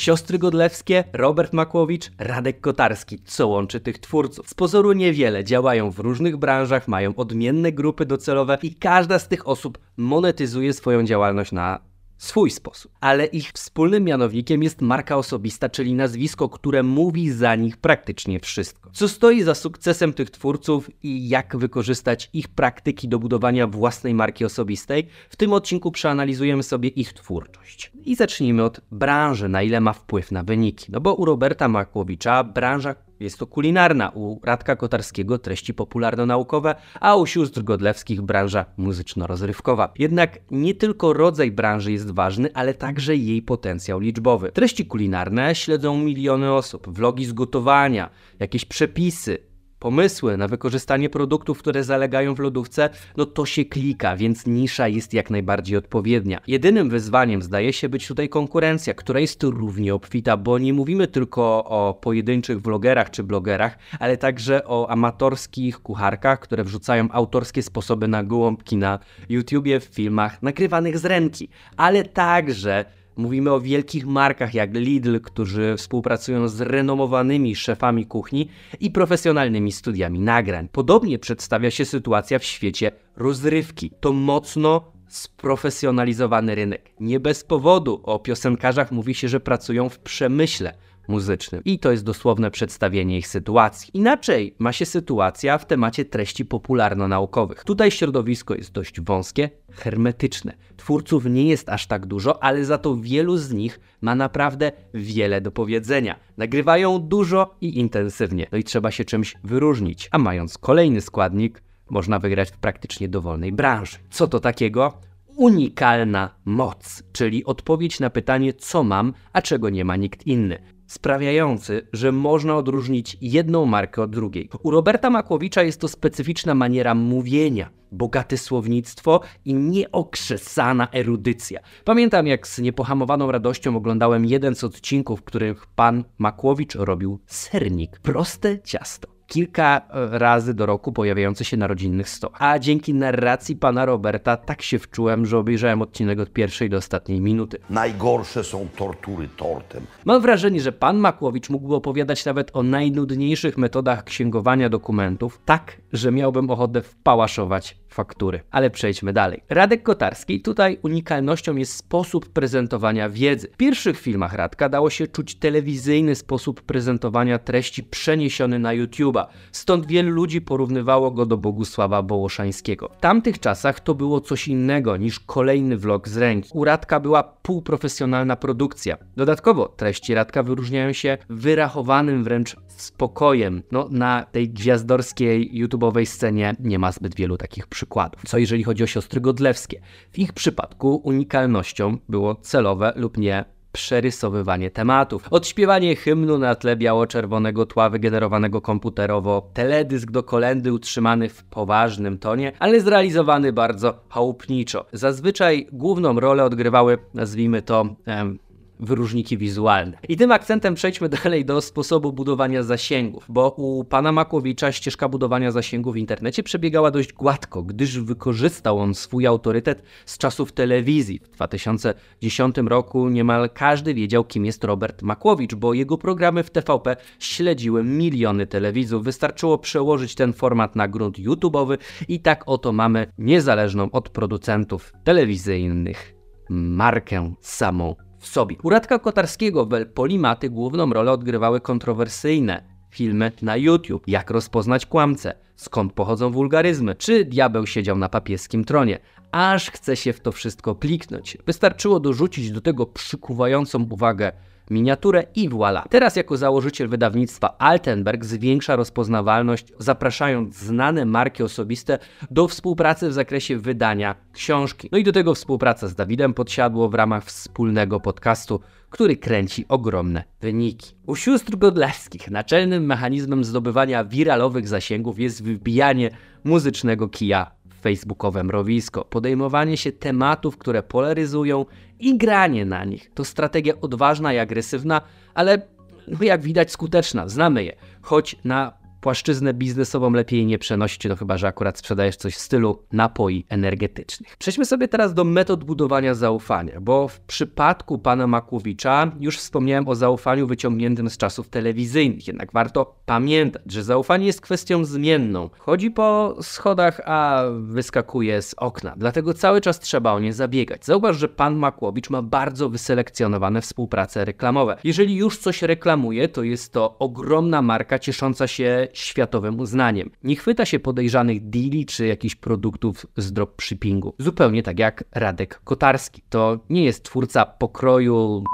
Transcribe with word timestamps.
Siostry 0.00 0.38
Godlewskie, 0.38 1.04
Robert 1.12 1.52
Makłowicz, 1.52 2.10
Radek 2.18 2.60
Kotarski. 2.60 3.18
Co 3.24 3.48
łączy 3.48 3.80
tych 3.80 3.98
twórców? 3.98 4.48
Z 4.48 4.54
pozoru 4.54 4.92
niewiele, 4.92 5.44
działają 5.44 5.90
w 5.90 5.98
różnych 5.98 6.36
branżach, 6.36 6.88
mają 6.88 7.14
odmienne 7.16 7.72
grupy 7.72 8.06
docelowe 8.06 8.58
i 8.62 8.74
każda 8.74 9.18
z 9.18 9.28
tych 9.28 9.48
osób 9.48 9.78
monetyzuje 9.96 10.72
swoją 10.72 11.04
działalność 11.04 11.52
na 11.52 11.89
swój 12.20 12.50
sposób. 12.50 12.92
Ale 13.00 13.24
ich 13.24 13.52
wspólnym 13.52 14.04
mianownikiem 14.04 14.62
jest 14.62 14.80
marka 14.82 15.16
osobista, 15.16 15.68
czyli 15.68 15.94
nazwisko, 15.94 16.48
które 16.48 16.82
mówi 16.82 17.30
za 17.30 17.54
nich 17.54 17.76
praktycznie 17.76 18.40
wszystko. 18.40 18.90
Co 18.92 19.08
stoi 19.08 19.42
za 19.42 19.54
sukcesem 19.54 20.12
tych 20.12 20.30
twórców 20.30 20.90
i 21.02 21.28
jak 21.28 21.56
wykorzystać 21.56 22.30
ich 22.32 22.48
praktyki 22.48 23.08
do 23.08 23.18
budowania 23.18 23.66
własnej 23.66 24.14
marki 24.14 24.44
osobistej? 24.44 25.06
W 25.30 25.36
tym 25.36 25.52
odcinku 25.52 25.90
przeanalizujemy 25.90 26.62
sobie 26.62 26.88
ich 26.88 27.12
twórczość. 27.12 27.92
I 28.04 28.16
zacznijmy 28.16 28.64
od 28.64 28.80
branży, 28.90 29.48
na 29.48 29.62
ile 29.62 29.80
ma 29.80 29.92
wpływ 29.92 30.32
na 30.32 30.42
wyniki. 30.42 30.92
No 30.92 31.00
bo 31.00 31.14
u 31.14 31.24
Roberta 31.24 31.68
Makłowicza 31.68 32.44
branża 32.44 32.94
jest 33.20 33.38
to 33.38 33.46
kulinarna, 33.46 34.10
u 34.14 34.40
Radka 34.44 34.76
Kotarskiego 34.76 35.38
treści 35.38 35.74
popularno-naukowe, 35.74 36.74
a 37.00 37.16
u 37.16 37.26
sióstr 37.26 37.62
Godlewskich 37.62 38.22
branża 38.22 38.66
muzyczno-rozrywkowa. 38.78 39.88
Jednak 39.98 40.38
nie 40.50 40.74
tylko 40.74 41.12
rodzaj 41.12 41.50
branży 41.50 41.92
jest 41.92 42.10
ważny, 42.10 42.50
ale 42.54 42.74
także 42.74 43.16
jej 43.16 43.42
potencjał 43.42 44.00
liczbowy. 44.00 44.52
Treści 44.52 44.86
kulinarne 44.86 45.54
śledzą 45.54 45.98
miliony 45.98 46.52
osób, 46.52 46.88
vlogi 46.88 47.24
z 47.24 47.32
gotowania, 47.32 48.10
jakieś 48.38 48.64
przepisy, 48.64 49.49
pomysły 49.80 50.36
na 50.36 50.48
wykorzystanie 50.48 51.10
produktów, 51.10 51.58
które 51.58 51.84
zalegają 51.84 52.34
w 52.34 52.38
lodówce, 52.38 52.90
no 53.16 53.26
to 53.26 53.46
się 53.46 53.64
klika, 53.64 54.16
więc 54.16 54.46
nisza 54.46 54.88
jest 54.88 55.14
jak 55.14 55.30
najbardziej 55.30 55.76
odpowiednia. 55.76 56.40
Jedynym 56.46 56.90
wyzwaniem 56.90 57.42
zdaje 57.42 57.72
się 57.72 57.88
być 57.88 58.08
tutaj 58.08 58.28
konkurencja, 58.28 58.94
która 58.94 59.20
jest 59.20 59.42
równie 59.42 59.94
obfita, 59.94 60.36
bo 60.36 60.58
nie 60.58 60.72
mówimy 60.72 61.06
tylko 61.06 61.64
o 61.64 61.94
pojedynczych 61.94 62.62
vlogerach 62.62 63.10
czy 63.10 63.22
blogerach, 63.22 63.78
ale 63.98 64.16
także 64.16 64.64
o 64.64 64.90
amatorskich 64.90 65.78
kucharkach, 65.78 66.40
które 66.40 66.64
wrzucają 66.64 67.08
autorskie 67.10 67.62
sposoby 67.62 68.08
na 68.08 68.24
gołąbki 68.24 68.76
na 68.76 68.98
YouTubie, 69.28 69.80
w 69.80 69.84
filmach 69.84 70.42
nagrywanych 70.42 70.98
z 70.98 71.04
ręki, 71.04 71.48
ale 71.76 72.04
także 72.04 72.84
Mówimy 73.16 73.52
o 73.52 73.60
wielkich 73.60 74.06
markach 74.06 74.54
jak 74.54 74.74
Lidl, 74.74 75.20
którzy 75.20 75.74
współpracują 75.76 76.48
z 76.48 76.60
renomowanymi 76.60 77.56
szefami 77.56 78.06
kuchni 78.06 78.48
i 78.80 78.90
profesjonalnymi 78.90 79.72
studiami 79.72 80.20
nagrań. 80.20 80.68
Podobnie 80.72 81.18
przedstawia 81.18 81.70
się 81.70 81.84
sytuacja 81.84 82.38
w 82.38 82.44
świecie 82.44 82.92
rozrywki. 83.16 83.90
To 84.00 84.12
mocno 84.12 84.92
sprofesjonalizowany 85.08 86.54
rynek. 86.54 86.90
Nie 87.00 87.20
bez 87.20 87.44
powodu 87.44 88.00
o 88.04 88.18
piosenkarzach 88.18 88.92
mówi 88.92 89.14
się, 89.14 89.28
że 89.28 89.40
pracują 89.40 89.88
w 89.88 89.98
przemyśle 89.98 90.74
muzycznym. 91.10 91.62
I 91.64 91.78
to 91.78 91.90
jest 91.90 92.04
dosłowne 92.04 92.50
przedstawienie 92.50 93.18
ich 93.18 93.26
sytuacji. 93.26 93.90
Inaczej 93.94 94.54
ma 94.58 94.72
się 94.72 94.86
sytuacja 94.86 95.58
w 95.58 95.66
temacie 95.66 96.04
treści 96.04 96.44
popularno-naukowych. 96.44 97.64
Tutaj 97.64 97.90
środowisko 97.90 98.54
jest 98.54 98.72
dość 98.72 99.00
wąskie, 99.00 99.50
hermetyczne. 99.72 100.54
Twórców 100.76 101.24
nie 101.24 101.48
jest 101.48 101.68
aż 101.68 101.86
tak 101.86 102.06
dużo, 102.06 102.42
ale 102.42 102.64
za 102.64 102.78
to 102.78 102.96
wielu 102.96 103.36
z 103.36 103.52
nich 103.52 103.80
ma 104.00 104.14
naprawdę 104.14 104.72
wiele 104.94 105.40
do 105.40 105.50
powiedzenia. 105.50 106.20
Nagrywają 106.36 106.98
dużo 106.98 107.54
i 107.60 107.78
intensywnie, 107.78 108.46
no 108.52 108.58
i 108.58 108.64
trzeba 108.64 108.90
się 108.90 109.04
czymś 109.04 109.34
wyróżnić. 109.44 110.08
A 110.12 110.18
mając 110.18 110.58
kolejny 110.58 111.00
składnik, 111.00 111.62
można 111.90 112.18
wygrać 112.18 112.50
w 112.50 112.58
praktycznie 112.58 113.08
dowolnej 113.08 113.52
branży. 113.52 113.96
Co 114.10 114.26
to 114.26 114.40
takiego? 114.40 115.10
unikalna 115.40 116.30
moc, 116.44 117.02
czyli 117.12 117.44
odpowiedź 117.44 118.00
na 118.00 118.10
pytanie, 118.10 118.52
co 118.52 118.84
mam, 118.84 119.12
a 119.32 119.42
czego 119.42 119.70
nie 119.70 119.84
ma 119.84 119.96
nikt 119.96 120.26
inny 120.26 120.58
sprawiający, 120.90 121.88
że 121.92 122.12
można 122.12 122.56
odróżnić 122.56 123.16
jedną 123.20 123.66
markę 123.66 124.02
od 124.02 124.10
drugiej. 124.10 124.48
U 124.62 124.70
Roberta 124.70 125.10
Makłowicza 125.10 125.62
jest 125.62 125.80
to 125.80 125.88
specyficzna 125.88 126.54
maniera 126.54 126.94
mówienia, 126.94 127.70
bogate 127.92 128.38
słownictwo 128.38 129.20
i 129.44 129.54
nieokrzesana 129.54 130.88
erudycja. 130.92 131.60
Pamiętam, 131.84 132.26
jak 132.26 132.46
z 132.46 132.58
niepohamowaną 132.58 133.32
radością 133.32 133.76
oglądałem 133.76 134.24
jeden 134.24 134.54
z 134.54 134.64
odcinków, 134.64 135.20
w 135.20 135.24
których 135.24 135.66
pan 135.66 136.04
Makłowicz 136.18 136.74
robił 136.74 137.20
sernik. 137.26 137.98
Proste 137.98 138.62
ciasto 138.62 139.19
kilka 139.30 139.80
e, 139.90 140.18
razy 140.18 140.54
do 140.54 140.66
roku 140.66 140.92
pojawiający 140.92 141.44
się 141.44 141.56
na 141.56 141.66
rodzinnych 141.66 142.08
stołach. 142.08 142.42
A 142.42 142.58
dzięki 142.58 142.94
narracji 142.94 143.56
pana 143.56 143.84
Roberta 143.84 144.36
tak 144.36 144.62
się 144.62 144.78
wczułem, 144.78 145.26
że 145.26 145.38
obejrzałem 145.38 145.82
odcinek 145.82 146.20
od 146.20 146.32
pierwszej 146.32 146.70
do 146.70 146.76
ostatniej 146.76 147.20
minuty. 147.20 147.58
Najgorsze 147.70 148.44
są 148.44 148.68
tortury 148.76 149.28
tortem. 149.36 149.82
Mam 150.04 150.22
wrażenie, 150.22 150.60
że 150.60 150.72
pan 150.72 150.98
Makłowicz 150.98 151.50
mógłby 151.50 151.74
opowiadać 151.74 152.24
nawet 152.24 152.50
o 152.56 152.62
najnudniejszych 152.62 153.58
metodach 153.58 154.04
księgowania 154.04 154.68
dokumentów, 154.68 155.40
tak, 155.44 155.76
że 155.92 156.12
miałbym 156.12 156.50
ochotę 156.50 156.82
wpałaszować 156.82 157.79
faktury. 157.90 158.40
Ale 158.50 158.70
przejdźmy 158.70 159.12
dalej. 159.12 159.42
Radek 159.48 159.82
Kotarski, 159.82 160.40
tutaj 160.40 160.78
unikalnością 160.82 161.56
jest 161.56 161.76
sposób 161.76 162.28
prezentowania 162.28 163.08
wiedzy. 163.08 163.48
W 163.52 163.56
pierwszych 163.56 164.00
filmach 164.00 164.32
Radka 164.32 164.68
dało 164.68 164.90
się 164.90 165.06
czuć 165.06 165.34
telewizyjny 165.34 166.14
sposób 166.14 166.62
prezentowania 166.62 167.38
treści 167.38 167.82
przeniesiony 167.82 168.58
na 168.58 168.70
YouTube'a. 168.74 169.26
Stąd 169.52 169.86
wielu 169.86 170.10
ludzi 170.10 170.40
porównywało 170.40 171.10
go 171.10 171.26
do 171.26 171.36
Bogusława 171.36 172.02
Bołoszańskiego. 172.02 172.88
W 172.88 173.00
tamtych 173.00 173.40
czasach 173.40 173.80
to 173.80 173.94
było 173.94 174.20
coś 174.20 174.48
innego 174.48 174.96
niż 174.96 175.20
kolejny 175.20 175.76
vlog 175.76 176.08
z 176.08 176.16
ręki. 176.16 176.50
U 176.52 176.64
Radka 176.64 177.00
była 177.00 177.22
półprofesjonalna 177.22 178.36
produkcja. 178.36 178.96
Dodatkowo 179.16 179.68
treści 179.68 180.14
Radka 180.14 180.42
wyróżniają 180.42 180.92
się 180.92 181.18
wyrachowanym 181.28 182.24
wręcz 182.24 182.56
spokojem. 182.66 183.62
No, 183.72 183.88
na 183.90 184.26
tej 184.32 184.48
gwiazdorskiej 184.48 185.64
YouTube'owej 185.64 186.06
scenie 186.06 186.56
nie 186.60 186.78
ma 186.78 186.92
zbyt 186.92 187.14
wielu 187.14 187.36
takich 187.36 187.66
przykładów 187.66 187.79
przykładów. 187.80 188.22
Co 188.26 188.38
jeżeli 188.38 188.64
chodzi 188.64 188.84
o 188.84 188.86
siostry 188.86 189.20
Godlewskie? 189.20 189.80
W 190.12 190.18
ich 190.18 190.32
przypadku 190.32 191.00
unikalnością 191.04 191.98
było 192.08 192.34
celowe 192.34 192.92
lub 192.96 193.16
nie 193.18 193.44
przerysowywanie 193.72 194.70
tematów. 194.70 195.28
Odśpiewanie 195.30 195.96
hymnu 195.96 196.38
na 196.38 196.54
tle 196.54 196.76
biało-czerwonego 196.76 197.66
tła 197.66 197.90
wygenerowanego 197.90 198.60
komputerowo, 198.60 199.50
teledysk 199.54 200.10
do 200.10 200.22
kolendy 200.22 200.72
utrzymany 200.72 201.28
w 201.28 201.44
poważnym 201.44 202.18
tonie, 202.18 202.52
ale 202.58 202.80
zrealizowany 202.80 203.52
bardzo 203.52 204.04
chałupniczo. 204.08 204.86
Zazwyczaj 204.92 205.68
główną 205.72 206.20
rolę 206.20 206.44
odgrywały, 206.44 206.98
nazwijmy 207.14 207.62
to, 207.62 207.96
em, 208.06 208.38
wyróżniki 208.80 209.38
wizualne. 209.38 209.98
I 210.08 210.16
tym 210.16 210.32
akcentem 210.32 210.74
przejdźmy 210.74 211.08
dalej 211.08 211.44
do 211.44 211.60
sposobu 211.60 212.12
budowania 212.12 212.62
zasięgów, 212.62 213.24
bo 213.28 213.50
u 213.50 213.84
pana 213.84 214.12
Makłowicza 214.12 214.72
ścieżka 214.72 215.08
budowania 215.08 215.50
zasięgów 215.50 215.94
w 215.94 215.96
internecie 215.96 216.42
przebiegała 216.42 216.90
dość 216.90 217.12
gładko, 217.12 217.62
gdyż 217.62 217.98
wykorzystał 217.98 218.78
on 218.78 218.94
swój 218.94 219.26
autorytet 219.26 219.82
z 220.06 220.18
czasów 220.18 220.52
telewizji. 220.52 221.18
W 221.18 221.28
2010 221.28 222.56
roku 222.66 223.08
niemal 223.08 223.50
każdy 223.50 223.94
wiedział, 223.94 224.24
kim 224.24 224.44
jest 224.44 224.64
Robert 224.64 225.02
Makłowicz, 225.02 225.54
bo 225.54 225.74
jego 225.74 225.98
programy 225.98 226.42
w 226.42 226.50
TVP 226.50 226.96
śledziły 227.18 227.84
miliony 227.84 228.46
telewizów. 228.46 229.04
Wystarczyło 229.04 229.58
przełożyć 229.58 230.14
ten 230.14 230.32
format 230.32 230.76
na 230.76 230.88
grunt 230.88 231.18
YouTube'owy 231.18 231.78
i 232.08 232.20
tak 232.20 232.42
oto 232.46 232.72
mamy 232.72 233.06
niezależną 233.18 233.90
od 233.90 234.08
producentów 234.08 234.92
telewizyjnych 235.04 236.14
markę 236.50 237.34
samą 237.40 237.94
w 238.20 238.26
sobie. 238.26 238.56
U 238.62 238.70
Radka 238.70 238.98
Kotarskiego 238.98 239.66
w 239.66 239.86
Polimaty 239.94 240.50
główną 240.50 240.92
rolę 240.92 241.12
odgrywały 241.12 241.60
kontrowersyjne 241.60 242.62
filmy 242.90 243.32
na 243.42 243.56
YouTube. 243.56 244.04
Jak 244.06 244.30
rozpoznać 244.30 244.86
kłamcę? 244.86 245.34
Skąd 245.56 245.92
pochodzą 245.92 246.30
wulgaryzmy? 246.30 246.94
Czy 246.94 247.24
diabeł 247.24 247.66
siedział 247.66 247.98
na 247.98 248.08
papieskim 248.08 248.64
tronie? 248.64 248.98
Aż 249.32 249.70
chce 249.70 249.96
się 249.96 250.12
w 250.12 250.20
to 250.20 250.32
wszystko 250.32 250.74
pliknąć. 250.74 251.38
Wystarczyło 251.46 252.00
dorzucić 252.00 252.50
do 252.50 252.60
tego 252.60 252.86
przykuwającą 252.86 253.86
uwagę 253.90 254.32
miniaturę 254.70 255.24
i 255.34 255.50
voilà. 255.50 255.82
Teraz 255.88 256.16
jako 256.16 256.36
założyciel 256.36 256.88
wydawnictwa 256.88 257.58
Altenberg 257.58 258.24
zwiększa 258.24 258.76
rozpoznawalność, 258.76 259.72
zapraszając 259.78 260.56
znane 260.56 261.04
marki 261.04 261.42
osobiste 261.42 261.98
do 262.30 262.48
współpracy 262.48 263.08
w 263.08 263.12
zakresie 263.12 263.58
wydania 263.58 264.14
książki. 264.32 264.88
No 264.92 264.98
i 264.98 265.04
do 265.04 265.12
tego 265.12 265.34
współpraca 265.34 265.88
z 265.88 265.94
Dawidem 265.94 266.34
Podsiadło 266.34 266.88
w 266.88 266.94
ramach 266.94 267.24
wspólnego 267.24 268.00
podcastu 268.00 268.60
który 268.90 269.16
kręci 269.16 269.64
ogromne 269.68 270.24
wyniki. 270.40 270.92
U 271.06 271.16
sióstr 271.16 271.56
Godlewskich 271.56 272.30
naczelnym 272.30 272.86
mechanizmem 272.86 273.44
zdobywania 273.44 274.04
wiralowych 274.04 274.68
zasięgów 274.68 275.18
jest 275.18 275.42
wybijanie 275.44 276.10
muzycznego 276.44 277.08
kija 277.08 277.50
facebookowe 277.80 278.44
mrowisko, 278.44 279.04
podejmowanie 279.04 279.76
się 279.76 279.92
tematów, 279.92 280.58
które 280.58 280.82
polaryzują 280.82 281.66
i 281.98 282.18
granie 282.18 282.64
na 282.64 282.84
nich. 282.84 283.10
To 283.14 283.24
strategia 283.24 283.74
odważna 283.80 284.32
i 284.32 284.38
agresywna, 284.38 285.00
ale 285.34 285.62
no 286.08 286.18
jak 286.20 286.42
widać 286.42 286.70
skuteczna, 286.70 287.28
znamy 287.28 287.64
je. 287.64 287.76
Choć 288.02 288.36
na 288.44 288.79
płaszczyznę 289.00 289.54
biznesową 289.54 290.10
lepiej 290.10 290.46
nie 290.46 290.58
przenosić, 290.58 291.04
no 291.04 291.16
chyba, 291.16 291.38
że 291.38 291.48
akurat 291.48 291.78
sprzedajesz 291.78 292.16
coś 292.16 292.34
w 292.34 292.40
stylu 292.40 292.82
napoi 292.92 293.44
energetycznych. 293.48 294.36
Przejdźmy 294.36 294.64
sobie 294.64 294.88
teraz 294.88 295.14
do 295.14 295.24
metod 295.24 295.64
budowania 295.64 296.14
zaufania, 296.14 296.80
bo 296.80 297.08
w 297.08 297.20
przypadku 297.20 297.98
pana 297.98 298.26
Makłowicza 298.26 299.12
już 299.20 299.38
wspomniałem 299.38 299.88
o 299.88 299.94
zaufaniu 299.94 300.46
wyciągniętym 300.46 301.10
z 301.10 301.16
czasów 301.16 301.48
telewizyjnych, 301.48 302.26
jednak 302.26 302.52
warto 302.52 302.94
pamiętać, 303.06 303.62
że 303.66 303.84
zaufanie 303.84 304.26
jest 304.26 304.40
kwestią 304.40 304.84
zmienną. 304.84 305.50
Chodzi 305.58 305.90
po 305.90 306.36
schodach, 306.42 307.00
a 307.04 307.42
wyskakuje 307.60 308.42
z 308.42 308.54
okna, 308.54 308.94
dlatego 308.96 309.34
cały 309.34 309.60
czas 309.60 309.80
trzeba 309.80 310.12
o 310.12 310.20
nie 310.20 310.32
zabiegać. 310.32 310.84
Zauważ, 310.84 311.16
że 311.16 311.28
pan 311.28 311.56
Makłowicz 311.56 312.10
ma 312.10 312.22
bardzo 312.22 312.68
wyselekcjonowane 312.68 313.60
współprace 313.60 314.24
reklamowe. 314.24 314.76
Jeżeli 314.84 315.16
już 315.16 315.38
coś 315.38 315.62
reklamuje, 315.62 316.28
to 316.28 316.42
jest 316.42 316.72
to 316.72 316.98
ogromna 316.98 317.62
marka 317.62 317.98
ciesząca 317.98 318.46
się 318.46 318.88
światowym 318.92 319.60
uznaniem. 319.60 320.10
Nie 320.24 320.36
chwyta 320.36 320.64
się 320.64 320.78
podejrzanych 320.78 321.50
deali 321.50 321.86
czy 321.86 322.06
jakichś 322.06 322.34
produktów 322.34 323.06
z 323.16 323.32
dropshippingu. 323.32 324.14
Zupełnie 324.18 324.62
tak 324.62 324.78
jak 324.78 325.04
Radek 325.12 325.60
Kotarski. 325.64 326.22
To 326.28 326.58
nie 326.70 326.84
jest 326.84 327.04
twórca 327.04 327.46
pokroju 327.46 328.44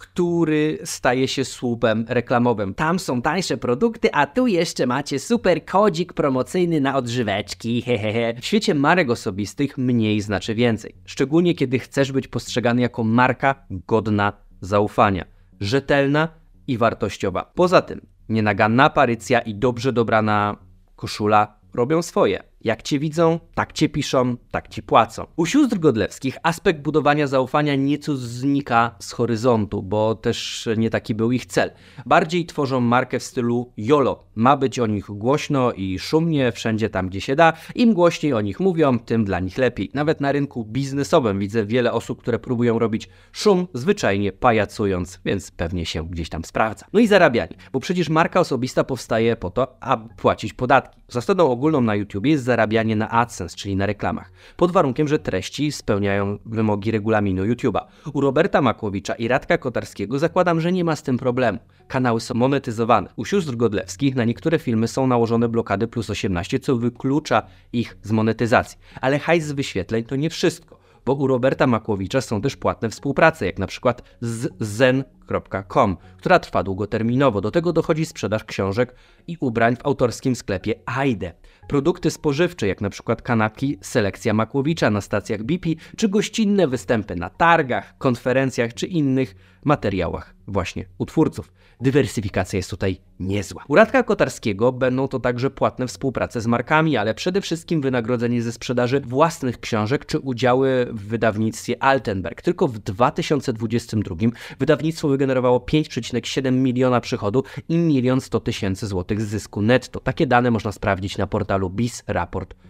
który 0.00 0.78
staje 0.84 1.28
się 1.28 1.44
słupem 1.44 2.04
reklamowym. 2.08 2.74
Tam 2.74 2.98
są 2.98 3.22
tańsze 3.22 3.56
produkty, 3.56 4.12
a 4.12 4.26
tu 4.26 4.46
jeszcze 4.46 4.86
macie 4.86 5.18
super 5.18 5.64
kodzik 5.64 6.12
promocyjny 6.12 6.80
na 6.80 6.96
odżyweczki, 6.96 7.82
hehehe. 7.86 8.34
W 8.40 8.44
świecie 8.44 8.74
marek 8.74 9.10
osobistych 9.10 9.78
mniej 9.78 10.20
znaczy 10.20 10.54
więcej. 10.54 10.94
Szczególnie 11.04 11.54
kiedy 11.54 11.78
chcesz 11.78 12.12
być 12.12 12.28
postrzegany 12.28 12.82
jako 12.82 13.04
marka 13.04 13.66
godna 13.70 14.32
zaufania, 14.60 15.24
rzetelna 15.60 16.28
i 16.66 16.78
wartościowa. 16.78 17.52
Poza 17.54 17.82
tym, 17.82 18.06
Nienaganna 18.28 18.84
aparycja 18.84 19.40
i 19.40 19.54
dobrze 19.54 19.92
dobrana 19.92 20.56
koszula 20.96 21.58
robią 21.74 22.02
swoje. 22.02 22.47
Jak 22.68 22.82
cię 22.82 22.98
widzą, 22.98 23.40
tak 23.54 23.72
cię 23.72 23.88
piszą, 23.88 24.36
tak 24.50 24.68
ci 24.68 24.82
płacą. 24.82 25.26
U 25.36 25.46
sióstr 25.46 25.78
Godlewskich 25.78 26.38
aspekt 26.42 26.80
budowania 26.80 27.26
zaufania 27.26 27.74
nieco 27.74 28.16
znika 28.16 28.94
z 28.98 29.12
horyzontu, 29.12 29.82
bo 29.82 30.14
też 30.14 30.68
nie 30.76 30.90
taki 30.90 31.14
był 31.14 31.32
ich 31.32 31.46
cel. 31.46 31.70
Bardziej 32.06 32.46
tworzą 32.46 32.80
markę 32.80 33.18
w 33.18 33.22
stylu 33.22 33.72
YOLO. 33.76 34.24
Ma 34.34 34.56
być 34.56 34.78
o 34.78 34.86
nich 34.86 35.04
głośno 35.04 35.72
i 35.72 35.98
szumnie 35.98 36.52
wszędzie 36.52 36.90
tam, 36.90 37.08
gdzie 37.08 37.20
się 37.20 37.36
da. 37.36 37.52
Im 37.74 37.94
głośniej 37.94 38.32
o 38.32 38.40
nich 38.40 38.60
mówią, 38.60 38.98
tym 38.98 39.24
dla 39.24 39.40
nich 39.40 39.58
lepiej. 39.58 39.90
Nawet 39.94 40.20
na 40.20 40.32
rynku 40.32 40.64
biznesowym 40.64 41.38
widzę 41.38 41.66
wiele 41.66 41.92
osób, 41.92 42.20
które 42.20 42.38
próbują 42.38 42.78
robić 42.78 43.08
szum, 43.32 43.68
zwyczajnie 43.74 44.32
pajacując, 44.32 45.20
więc 45.24 45.50
pewnie 45.50 45.86
się 45.86 46.08
gdzieś 46.08 46.28
tam 46.28 46.44
sprawdza. 46.44 46.86
No 46.92 47.00
i 47.00 47.06
zarabianie, 47.06 47.56
bo 47.72 47.80
przecież 47.80 48.08
marka 48.08 48.40
osobista 48.40 48.84
powstaje 48.84 49.36
po 49.36 49.50
to, 49.50 49.82
aby 49.82 50.08
płacić 50.16 50.52
podatki. 50.52 50.98
Zasadą 51.08 51.50
ogólną 51.50 51.80
na 51.80 51.94
YouTube 51.94 52.26
jest 52.26 52.44
zarabianie 52.44 52.57
na 52.96 53.10
AdSense, 53.10 53.56
czyli 53.56 53.76
na 53.76 53.86
reklamach, 53.86 54.32
pod 54.56 54.70
warunkiem, 54.70 55.08
że 55.08 55.18
treści 55.18 55.72
spełniają 55.72 56.38
wymogi 56.46 56.90
regulaminu 56.90 57.44
YouTube'a. 57.44 57.80
U 58.12 58.20
Roberta 58.20 58.62
Makłowicza 58.62 59.14
i 59.14 59.28
Radka 59.28 59.58
Kotarskiego 59.58 60.18
zakładam, 60.18 60.60
że 60.60 60.72
nie 60.72 60.84
ma 60.84 60.96
z 60.96 61.02
tym 61.02 61.18
problemu. 61.18 61.58
Kanały 61.88 62.20
są 62.20 62.34
monetyzowane. 62.34 63.08
U 63.16 63.24
sióstr 63.24 63.56
Godlewskich 63.56 64.14
na 64.14 64.24
niektóre 64.24 64.58
filmy 64.58 64.88
są 64.88 65.06
nałożone 65.06 65.48
blokady 65.48 65.88
plus 65.88 66.10
18, 66.10 66.58
co 66.58 66.76
wyklucza 66.76 67.42
ich 67.72 67.96
z 68.02 68.12
monetyzacji. 68.12 68.78
Ale 69.00 69.18
hajs 69.18 69.44
z 69.44 69.52
wyświetleń 69.52 70.04
to 70.04 70.16
nie 70.16 70.30
wszystko 70.30 70.77
bo 71.08 71.14
u 71.14 71.26
Roberta 71.26 71.66
Makłowicza 71.66 72.20
są 72.20 72.40
też 72.40 72.56
płatne 72.56 72.90
współprace, 72.90 73.46
jak 73.46 73.58
na 73.58 73.66
przykład 73.66 74.02
z 74.20 74.48
zen.com, 74.60 75.96
która 76.16 76.38
trwa 76.38 76.62
długoterminowo. 76.62 77.40
Do 77.40 77.50
tego 77.50 77.72
dochodzi 77.72 78.06
sprzedaż 78.06 78.44
książek 78.44 78.94
i 79.26 79.36
ubrań 79.40 79.76
w 79.76 79.86
autorskim 79.86 80.36
sklepie 80.36 80.74
Aide. 80.86 81.32
Produkty 81.68 82.10
spożywcze, 82.10 82.68
jak 82.68 82.80
na 82.80 82.90
przykład 82.90 83.22
kanapki 83.22 83.78
Selekcja 83.80 84.34
Makłowicza 84.34 84.90
na 84.90 85.00
stacjach 85.00 85.42
BP, 85.42 85.68
czy 85.96 86.08
gościnne 86.08 86.66
występy 86.66 87.16
na 87.16 87.30
targach, 87.30 87.98
konferencjach 87.98 88.74
czy 88.74 88.86
innych 88.86 89.34
materiałach 89.64 90.37
właśnie 90.48 90.84
u 90.98 91.06
twórców. 91.06 91.52
Dywersyfikacja 91.80 92.56
jest 92.56 92.70
tutaj 92.70 93.00
niezła. 93.20 93.64
U 93.68 93.74
Radka 93.74 94.02
Kotarskiego 94.02 94.72
będą 94.72 95.08
to 95.08 95.20
także 95.20 95.50
płatne 95.50 95.86
współprace 95.86 96.40
z 96.40 96.46
markami, 96.46 96.96
ale 96.96 97.14
przede 97.14 97.40
wszystkim 97.40 97.80
wynagrodzenie 97.80 98.42
ze 98.42 98.52
sprzedaży 98.52 99.00
własnych 99.00 99.60
książek 99.60 100.06
czy 100.06 100.18
udziały 100.18 100.86
w 100.92 101.06
wydawnictwie 101.06 101.82
Altenberg. 101.82 102.42
Tylko 102.42 102.68
w 102.68 102.78
2022 102.78 104.16
wydawnictwo 104.58 105.08
wygenerowało 105.08 105.58
5,7 105.58 106.52
miliona 106.52 107.00
przychodu 107.00 107.44
i 107.68 107.94
1 107.94 108.20
100 108.20 108.40
tysięcy 108.40 108.86
złotych 108.86 109.22
zysku 109.22 109.62
netto. 109.62 110.00
Takie 110.00 110.26
dane 110.26 110.50
można 110.50 110.72
sprawdzić 110.72 111.18
na 111.18 111.26
portalu 111.26 111.70
bizraport.pl. 111.70 112.68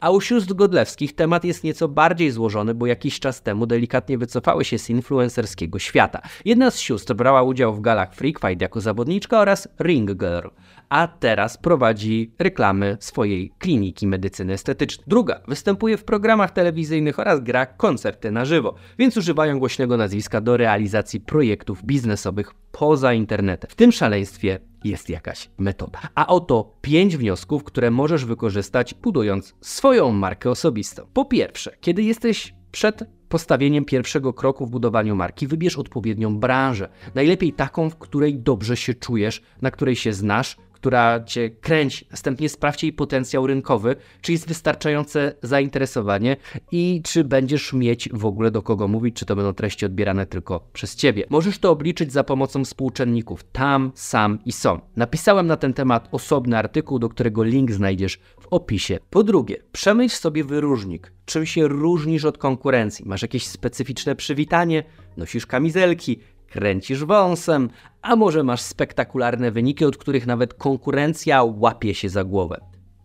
A 0.00 0.10
u 0.10 0.20
sióstr 0.20 0.54
Godlewskich 0.54 1.14
temat 1.14 1.44
jest 1.44 1.64
nieco 1.64 1.88
bardziej 1.88 2.30
złożony, 2.30 2.74
bo 2.74 2.86
jakiś 2.86 3.20
czas 3.20 3.42
temu 3.42 3.66
delikatnie 3.66 4.18
wycofały 4.18 4.64
się 4.64 4.78
z 4.78 4.90
influencerskiego 4.90 5.78
świata. 5.78 6.20
Jedna 6.44 6.70
z 6.70 6.78
sióstr 6.78 7.14
brała 7.14 7.42
udział 7.42 7.74
w 7.74 7.80
galach 7.80 8.14
Freak 8.14 8.40
Fight 8.40 8.62
jako 8.62 8.80
zawodniczka 8.80 9.40
oraz 9.40 9.68
Ring 9.80 10.10
Girl, 10.14 10.48
a 10.92 11.08
teraz 11.08 11.58
prowadzi 11.58 12.32
reklamy 12.38 12.96
swojej 13.00 13.52
kliniki 13.58 14.06
medycyny 14.06 14.52
estetycznej. 14.52 15.04
Druga 15.08 15.40
występuje 15.48 15.96
w 15.96 16.04
programach 16.04 16.50
telewizyjnych 16.50 17.18
oraz 17.18 17.40
gra 17.40 17.66
koncerty 17.66 18.30
na 18.30 18.44
żywo, 18.44 18.74
więc 18.98 19.16
używają 19.16 19.58
głośnego 19.58 19.96
nazwiska 19.96 20.40
do 20.40 20.56
realizacji 20.56 21.20
projektów 21.20 21.84
biznesowych 21.84 22.54
poza 22.72 23.12
internetem. 23.14 23.70
W 23.70 23.74
tym 23.74 23.92
szaleństwie 23.92 24.58
jest 24.84 25.10
jakaś 25.10 25.50
metoda. 25.58 26.00
A 26.14 26.26
oto 26.26 26.76
pięć 26.80 27.16
wniosków, 27.16 27.64
które 27.64 27.90
możesz 27.90 28.24
wykorzystać 28.24 28.94
budując 28.94 29.54
swoją 29.60 30.12
markę 30.12 30.50
osobistą. 30.50 31.06
Po 31.12 31.24
pierwsze, 31.24 31.76
kiedy 31.80 32.02
jesteś 32.02 32.54
przed 32.72 33.04
postawieniem 33.28 33.84
pierwszego 33.84 34.32
kroku 34.32 34.66
w 34.66 34.70
budowaniu 34.70 35.16
marki 35.16 35.46
wybierz 35.46 35.76
odpowiednią 35.76 36.38
branżę. 36.38 36.88
Najlepiej 37.14 37.52
taką, 37.52 37.90
w 37.90 37.96
której 37.96 38.38
dobrze 38.38 38.76
się 38.76 38.94
czujesz, 38.94 39.42
na 39.62 39.70
której 39.70 39.96
się 39.96 40.12
znasz, 40.12 40.56
która 40.82 41.24
cię 41.24 41.50
kręci. 41.50 42.06
Następnie 42.10 42.48
sprawdź 42.48 42.82
jej 42.82 42.92
potencjał 42.92 43.46
rynkowy, 43.46 43.96
czy 44.20 44.32
jest 44.32 44.48
wystarczające 44.48 45.34
zainteresowanie 45.42 46.36
i 46.72 47.02
czy 47.04 47.24
będziesz 47.24 47.72
mieć 47.72 48.08
w 48.12 48.26
ogóle 48.26 48.50
do 48.50 48.62
kogo 48.62 48.88
mówić, 48.88 49.16
czy 49.16 49.26
to 49.26 49.36
będą 49.36 49.52
treści 49.52 49.86
odbierane 49.86 50.26
tylko 50.26 50.68
przez 50.72 50.96
ciebie. 50.96 51.26
Możesz 51.30 51.58
to 51.58 51.70
obliczyć 51.70 52.12
za 52.12 52.24
pomocą 52.24 52.64
współczynników 52.64 53.44
tam, 53.44 53.92
sam 53.94 54.38
i 54.44 54.52
są. 54.52 54.80
Napisałem 54.96 55.46
na 55.46 55.56
ten 55.56 55.74
temat 55.74 56.08
osobny 56.12 56.58
artykuł, 56.58 56.98
do 56.98 57.08
którego 57.08 57.44
link 57.44 57.72
znajdziesz 57.72 58.18
w 58.40 58.46
opisie. 58.50 58.98
Po 59.10 59.24
drugie, 59.24 59.56
przemyśl 59.72 60.16
sobie 60.16 60.44
wyróżnik. 60.44 61.12
Czym 61.24 61.46
się 61.46 61.68
różnisz 61.68 62.24
od 62.24 62.38
konkurencji? 62.38 63.08
Masz 63.08 63.22
jakieś 63.22 63.46
specyficzne 63.46 64.16
przywitanie? 64.16 64.84
Nosisz 65.16 65.46
kamizelki? 65.46 66.20
Kręcisz 66.52 67.04
wąsem, 67.04 67.70
a 68.02 68.16
może 68.16 68.42
masz 68.42 68.60
spektakularne 68.60 69.50
wyniki, 69.50 69.84
od 69.84 69.96
których 69.96 70.26
nawet 70.26 70.54
konkurencja 70.54 71.42
łapie 71.42 71.94
się 71.94 72.08
za 72.08 72.24
głowę. 72.24 72.60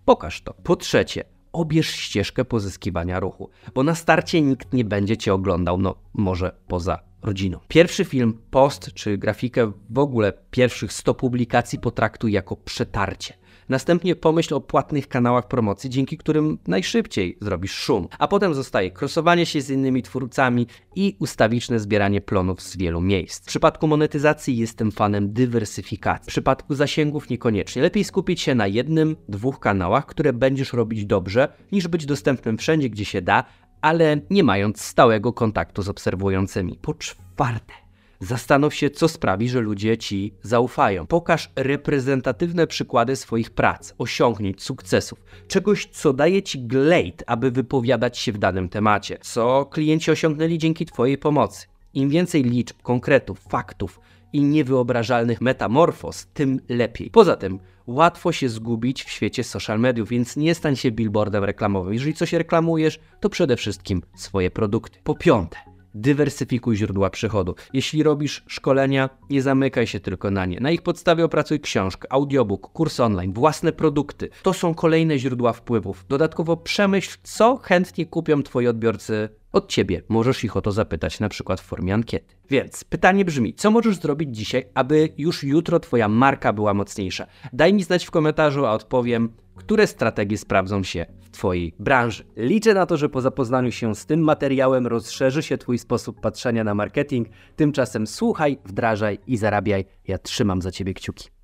Pokaż 0.06 0.42
to. 0.42 0.54
Po 0.54 0.75
trzecie, 0.75 1.24
obierz 1.54 1.89
ścieżkę 1.89 2.46
pozyskiwania 2.46 3.20
ruchu, 3.20 3.50
bo 3.74 3.84
na 3.84 3.96
starcie 3.96 4.42
nikt 4.42 4.74
nie 4.74 4.86
będzie 4.86 5.18
cię 5.18 5.34
oglądał, 5.34 5.77
no 5.77 5.96
może 6.13 6.51
poza 6.68 7.00
rodziną. 7.22 7.60
Pierwszy 7.68 8.06
film, 8.06 8.42
post 8.51 8.94
czy 8.94 9.18
grafikę, 9.18 9.72
w 9.89 10.00
ogóle 10.00 10.34
pierwszych 10.51 10.94
100 10.94 11.13
publikacji 11.13 11.80
potraktuj 11.80 12.32
jako 12.32 12.56
przetarcie. 12.56 13.34
Następnie 13.69 14.15
pomyśl 14.15 14.53
o 14.53 14.62
płatnych 14.62 15.07
kanałach 15.07 15.47
promocji, 15.47 15.89
dzięki 15.89 16.17
którym 16.17 16.57
najszybciej 16.67 17.38
zrobisz 17.41 17.71
szum. 17.71 18.07
A 18.19 18.27
potem 18.27 18.53
zostaje 18.53 18.91
krosowanie 18.91 19.45
się 19.45 19.62
z 19.62 19.69
innymi 19.69 20.03
twórcami 20.03 20.67
i 20.95 21.15
ustawiczne 21.19 21.79
zbieranie 21.79 22.21
plonów 22.21 22.62
z 22.62 22.77
wielu 22.77 23.01
miejsc. 23.01 23.43
W 23.43 23.47
przypadku 23.47 23.88
monetyzacji 23.88 24.57
jestem 24.57 24.91
fanem 24.91 25.33
dywersyfikacji. 25.33 26.25
W 26.25 26.27
przypadku 26.27 26.75
zasięgów 26.75 27.29
niekoniecznie. 27.29 27.81
Lepiej 27.81 28.03
skupić 28.03 28.41
się 28.41 28.55
na 28.55 28.67
jednym, 28.67 29.15
dwóch 29.29 29.59
kanałach, 29.59 30.05
które 30.05 30.33
będziesz 30.33 30.74
robić 30.74 31.05
dobrze, 31.05 31.47
niż 31.71 31.88
być 31.88 32.05
dostępnym 32.05 32.57
wszędzie, 32.57 32.89
gdzie 32.89 33.05
się 33.05 33.21
da, 33.21 33.43
ale 33.81 34.21
nie 34.29 34.43
mając 34.43 34.81
stałego 34.81 35.33
kontaktu 35.33 35.81
z 35.81 35.89
obserwującymi. 35.89 36.79
Po 36.81 36.93
czwarte, 36.93 37.74
Zastanów 38.19 38.75
się, 38.75 38.89
co 38.89 39.07
sprawi, 39.07 39.50
że 39.50 39.59
ludzie 39.62 39.97
ci 39.97 40.33
zaufają. 40.41 41.07
Pokaż 41.07 41.51
reprezentatywne 41.55 42.67
przykłady 42.67 43.15
swoich 43.15 43.50
prac, 43.50 43.93
osiągnięć, 43.97 44.63
sukcesów, 44.63 45.24
czegoś, 45.47 45.86
co 45.86 46.13
daje 46.13 46.43
ci 46.43 46.59
glejt, 46.59 47.24
aby 47.27 47.51
wypowiadać 47.51 48.17
się 48.17 48.31
w 48.31 48.38
danym 48.38 48.69
temacie, 48.69 49.17
co 49.21 49.65
klienci 49.65 50.12
osiągnęli 50.12 50.57
dzięki 50.57 50.86
Twojej 50.86 51.17
pomocy. 51.17 51.67
Im 51.93 52.09
więcej 52.09 52.43
liczb, 52.43 52.81
konkretów, 52.81 53.39
faktów 53.50 54.00
i 54.33 54.41
niewyobrażalnych 54.41 55.41
metamorfoz, 55.41 56.27
tym 56.33 56.59
lepiej. 56.69 57.09
Poza 57.09 57.36
tym, 57.36 57.59
łatwo 57.88 58.31
się 58.31 58.50
zgubić 58.50 59.03
w 59.03 59.09
świecie 59.09 59.43
social 59.43 59.79
mediów, 59.79 60.09
więc 60.09 60.38
nie 60.38 60.55
stań 60.55 60.75
się 60.75 60.91
billboardem 60.91 61.43
reklamowym. 61.43 61.93
Jeżeli 61.93 62.13
coś 62.13 62.33
reklamujesz, 62.33 63.00
to 63.19 63.29
przede 63.29 63.55
wszystkim 63.55 64.01
swoje 64.15 64.51
produkty. 64.51 65.00
Po 65.03 65.15
piąte, 65.15 65.57
dywersyfikuj 66.01 66.75
źródła 66.75 67.10
przychodu. 67.10 67.56
Jeśli 67.74 68.04
robisz 68.04 68.44
szkolenia, 68.48 69.10
nie 69.30 69.42
zamykaj 69.42 69.88
się 69.88 70.00
tylko 70.00 70.32
na 70.32 70.46
nie. 70.46 70.60
Na 70.60 70.72
ich 70.72 70.82
podstawie 70.82 71.25
opracuj 71.25 71.60
książkę, 71.60 72.08
audiobook, 72.12 72.72
kurs 72.72 73.00
online, 73.00 73.34
własne 73.34 73.72
produkty. 73.72 74.30
To 74.44 74.54
są 74.54 74.74
kolejne 74.74 75.20
źródła 75.20 75.54
wpływów. 75.54 76.06
Dodatkowo 76.10 76.58
przemyśl, 76.58 77.18
co 77.24 77.58
chętnie 77.58 78.06
kupią 78.06 78.44
Twoi 78.44 78.68
odbiorcy 78.68 79.30
od 79.51 79.70
Ciebie. 79.70 80.01
Możesz 80.10 80.44
ich 80.44 80.58
o 80.58 80.62
to 80.62 80.72
zapytać 80.72 81.20
na 81.20 81.30
przykład 81.30 81.62
w 81.62 81.63
formie 81.63 81.94
ankiety. 81.94 82.36
Więc 82.50 82.84
pytanie 82.84 83.25
brzmi, 83.25 83.54
co 83.54 83.72
możesz 83.72 83.98
zrobić 83.98 84.38
dzisiaj, 84.38 84.66
aby 84.74 85.13
już 85.18 85.44
jutro 85.44 85.80
Twoja 85.80 86.10
marka 86.10 86.54
była 86.54 86.74
mocniejsza? 86.74 87.27
Daj 87.54 87.74
mi 87.74 87.84
znać 87.84 88.06
w 88.06 88.12
komentarzu, 88.12 88.66
a 88.66 88.72
odpowiem, 88.72 89.34
które 89.57 89.87
strategie 89.87 90.37
sprawdzą 90.37 90.83
się 90.83 91.05
w 91.21 91.29
Twojej 91.29 91.73
branży. 91.79 92.23
Liczę 92.35 92.73
na 92.73 92.85
to, 92.85 92.97
że 92.97 93.09
po 93.09 93.21
zapoznaniu 93.21 93.71
się 93.71 93.95
z 93.95 94.05
tym 94.05 94.19
materiałem 94.19 94.87
rozszerzy 94.87 95.43
się 95.43 95.57
Twój 95.57 95.77
sposób 95.77 96.21
patrzenia 96.21 96.63
na 96.63 96.75
marketing. 96.75 97.27
Tymczasem 97.55 98.07
słuchaj, 98.07 98.57
wdrażaj 98.65 99.19
i 99.27 99.37
zarabiaj. 99.37 99.85
Ja 100.07 100.17
trzymam 100.17 100.61
za 100.61 100.71
Ciebie 100.71 100.93
kciuki. 100.93 101.37